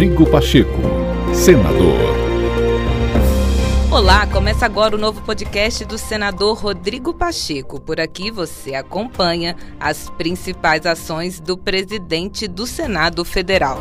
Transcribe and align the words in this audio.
Rodrigo 0.00 0.24
Pacheco, 0.30 0.80
senador. 1.34 1.98
Olá, 3.90 4.26
começa 4.26 4.64
agora 4.64 4.96
o 4.96 4.98
novo 4.98 5.20
podcast 5.20 5.84
do 5.84 5.98
senador 5.98 6.56
Rodrigo 6.56 7.12
Pacheco. 7.12 7.78
Por 7.78 8.00
aqui 8.00 8.30
você 8.30 8.74
acompanha 8.74 9.54
as 9.78 10.08
principais 10.08 10.86
ações 10.86 11.38
do 11.38 11.54
presidente 11.54 12.48
do 12.48 12.66
Senado 12.66 13.26
Federal. 13.26 13.78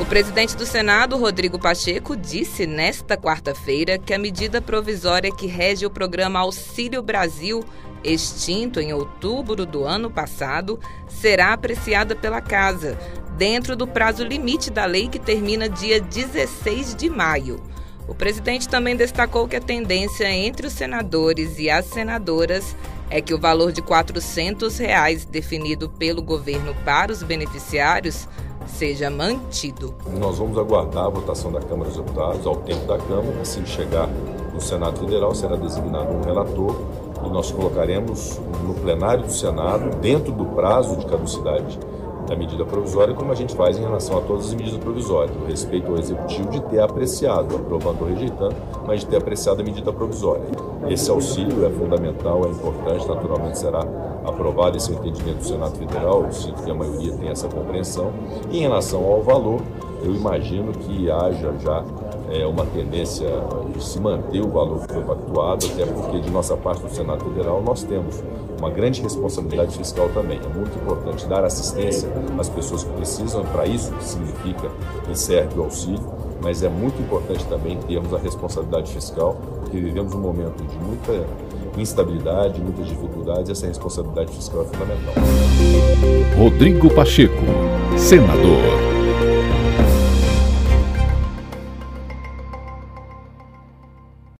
O 0.00 0.06
presidente 0.06 0.56
do 0.56 0.64
Senado, 0.64 1.18
Rodrigo 1.18 1.58
Pacheco, 1.58 2.16
disse 2.16 2.66
nesta 2.66 3.18
quarta-feira 3.18 3.98
que 3.98 4.14
a 4.14 4.18
medida 4.18 4.62
provisória 4.62 5.30
que 5.30 5.46
rege 5.46 5.84
o 5.84 5.90
programa 5.90 6.38
Auxílio 6.38 7.02
Brasil, 7.02 7.62
extinto 8.02 8.80
em 8.80 8.94
outubro 8.94 9.66
do 9.66 9.84
ano 9.84 10.10
passado, 10.10 10.80
será 11.06 11.52
apreciada 11.52 12.16
pela 12.16 12.40
Casa, 12.40 12.96
dentro 13.36 13.76
do 13.76 13.86
prazo 13.86 14.24
limite 14.24 14.70
da 14.70 14.86
lei 14.86 15.08
que 15.08 15.18
termina 15.18 15.68
dia 15.68 16.00
16 16.00 16.94
de 16.94 17.10
maio. 17.10 17.60
O 18.08 18.14
presidente 18.14 18.68
também 18.68 18.96
destacou 18.96 19.48
que 19.48 19.56
a 19.56 19.60
tendência 19.60 20.30
entre 20.30 20.66
os 20.66 20.72
senadores 20.72 21.58
e 21.58 21.68
as 21.68 21.86
senadoras 21.86 22.76
é 23.10 23.20
que 23.20 23.34
o 23.34 23.38
valor 23.38 23.72
de 23.72 23.82
400 23.82 24.78
reais 24.78 25.24
definido 25.24 25.88
pelo 25.88 26.22
governo 26.22 26.74
para 26.84 27.12
os 27.12 27.22
beneficiários 27.22 28.28
seja 28.66 29.10
mantido. 29.10 29.94
Nós 30.18 30.38
vamos 30.38 30.56
aguardar 30.58 31.04
a 31.04 31.08
votação 31.08 31.52
da 31.52 31.60
Câmara 31.60 31.90
dos 31.90 31.98
Deputados 31.98 32.46
ao 32.46 32.56
tempo 32.56 32.86
da 32.86 32.98
Câmara. 32.98 33.40
Assim 33.40 33.62
que 33.62 33.70
chegar 33.70 34.08
no 34.52 34.60
Senado 34.60 34.98
Federal, 35.00 35.34
será 35.34 35.56
designado 35.56 36.12
um 36.12 36.22
relator 36.22 36.80
e 37.24 37.28
nós 37.28 37.50
colocaremos 37.50 38.40
no 38.64 38.74
plenário 38.74 39.24
do 39.24 39.32
Senado, 39.32 39.96
dentro 39.98 40.32
do 40.32 40.46
prazo 40.46 40.96
de 40.96 41.06
caducidade 41.06 41.78
da 42.26 42.34
medida 42.34 42.64
provisória, 42.64 43.14
como 43.14 43.32
a 43.32 43.34
gente 43.34 43.54
faz 43.54 43.78
em 43.78 43.82
relação 43.82 44.18
a 44.18 44.20
todas 44.20 44.46
as 44.46 44.54
medidas 44.54 44.78
provisórias, 44.78 45.36
o 45.36 45.46
respeito 45.46 45.90
ao 45.90 45.98
executivo 45.98 46.50
de 46.50 46.60
ter 46.62 46.80
apreciado, 46.80 47.56
aprovando 47.56 48.02
ou 48.02 48.08
rejeitando, 48.08 48.56
mas 48.86 49.00
de 49.00 49.06
ter 49.06 49.16
apreciado 49.16 49.60
a 49.60 49.64
medida 49.64 49.92
provisória. 49.92 50.44
Esse 50.88 51.10
auxílio 51.10 51.64
é 51.64 51.70
fundamental, 51.70 52.44
é 52.44 52.48
importante, 52.48 53.06
naturalmente 53.06 53.58
será 53.58 53.86
aprovado 54.24 54.76
esse 54.76 54.90
é 54.90 54.94
o 54.94 54.98
entendimento 54.98 55.38
do 55.38 55.44
Senado 55.44 55.76
Federal, 55.76 56.24
eu 56.24 56.32
sinto 56.32 56.62
que 56.62 56.70
a 56.70 56.74
maioria 56.74 57.12
tem 57.12 57.28
essa 57.28 57.48
compreensão. 57.48 58.12
E 58.50 58.58
em 58.58 58.60
relação 58.60 59.04
ao 59.04 59.22
valor, 59.22 59.60
eu 60.06 60.14
imagino 60.14 60.72
que 60.72 61.10
haja 61.10 61.52
já 61.60 61.84
é, 62.30 62.46
uma 62.46 62.64
tendência 62.66 63.28
de 63.74 63.82
se 63.82 64.00
manter 64.00 64.40
o 64.40 64.48
valor 64.48 64.86
que 64.86 64.94
foi 64.94 65.02
pactuado, 65.02 65.66
até 65.66 65.84
porque 65.84 66.20
de 66.20 66.30
nossa 66.30 66.56
parte 66.56 66.82
do 66.82 66.90
Senado 66.90 67.24
Federal 67.24 67.60
nós 67.62 67.82
temos 67.82 68.22
uma 68.58 68.70
grande 68.70 69.02
responsabilidade 69.02 69.76
fiscal 69.76 70.08
também. 70.14 70.38
É 70.38 70.56
muito 70.56 70.76
importante 70.78 71.26
dar 71.26 71.44
assistência 71.44 72.08
às 72.38 72.48
pessoas 72.48 72.84
que 72.84 72.92
precisam, 72.92 73.44
para 73.44 73.66
isso 73.66 73.92
que 73.92 74.04
significa 74.04 74.70
e 75.10 75.16
serve 75.16 75.58
o 75.58 75.64
auxílio, 75.64 76.04
mas 76.42 76.62
é 76.62 76.68
muito 76.68 77.00
importante 77.02 77.44
também 77.46 77.76
termos 77.78 78.14
a 78.14 78.18
responsabilidade 78.18 78.92
fiscal, 78.92 79.36
porque 79.60 79.78
vivemos 79.78 80.14
um 80.14 80.20
momento 80.20 80.62
de 80.62 80.78
muita 80.78 81.26
instabilidade, 81.76 82.60
muitas 82.60 82.86
dificuldades, 82.86 83.48
e 83.48 83.52
essa 83.52 83.66
responsabilidade 83.66 84.32
fiscal 84.32 84.62
é 84.62 84.64
fundamental. 84.64 85.14
Rodrigo 86.38 86.88
Pacheco, 86.94 87.42
senador. 87.98 88.95